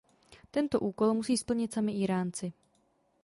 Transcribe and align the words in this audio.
Tento 0.55 0.77
úkol 0.89 1.09
musí 1.13 1.37
splnit 1.37 1.73
sami 1.73 1.91
Íránci. 2.01 2.47